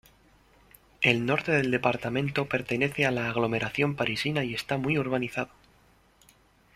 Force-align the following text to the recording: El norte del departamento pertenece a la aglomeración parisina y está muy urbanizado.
El 1.01 1.27
norte 1.27 1.51
del 1.51 1.69
departamento 1.69 2.49
pertenece 2.49 3.05
a 3.05 3.11
la 3.11 3.29
aglomeración 3.29 3.95
parisina 3.95 4.43
y 4.43 4.55
está 4.55 4.79
muy 4.79 4.97
urbanizado. 4.97 5.51